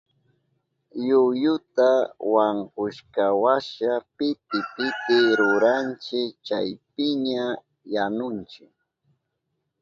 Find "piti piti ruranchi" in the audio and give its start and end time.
4.15-6.21